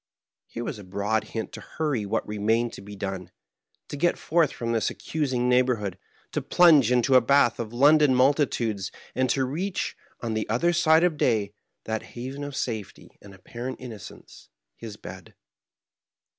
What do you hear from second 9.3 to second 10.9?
reach, on the other